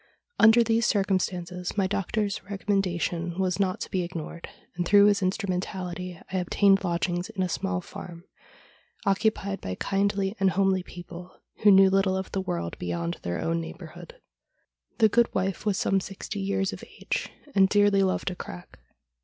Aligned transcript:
Under 0.39 0.63
these 0.63 0.87
circumstances 0.87 1.77
my 1.77 1.85
doctor's 1.85 2.43
recommendation 2.45 3.37
was 3.37 3.59
not 3.59 3.79
to 3.81 3.91
be 3.91 4.01
ignored, 4.01 4.49
and, 4.75 4.83
through 4.83 5.05
his 5.05 5.21
instrumentality, 5.21 6.19
I 6.33 6.37
obtained 6.39 6.83
lodgings 6.83 7.29
in 7.29 7.43
a 7.43 7.47
small 7.47 7.81
farm, 7.81 8.23
occupied 9.05 9.61
by 9.61 9.75
kindly 9.75 10.35
and 10.39 10.49
homely 10.49 10.81
people, 10.81 11.39
who 11.61 11.69
knew 11.69 11.91
little 11.91 12.17
of 12.17 12.31
the 12.31 12.41
world 12.41 12.79
beyond 12.79 13.19
their 13.21 13.37
own 13.39 13.61
neighbourhood. 13.61 14.15
The 14.97 15.07
good 15.07 15.31
wife 15.35 15.67
was 15.67 15.77
some 15.77 15.99
sixty 16.01 16.39
years 16.39 16.73
of 16.73 16.83
age, 16.99 17.29
and 17.53 17.69
dearly 17.69 18.01
loved 18.01 18.31
a 18.31 18.35
crack. 18.35 18.79